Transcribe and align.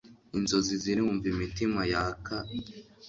Inzozi 0.37 0.73
zirumva 0.83 1.25
imitima 1.33 1.79
yaka 1.91 2.35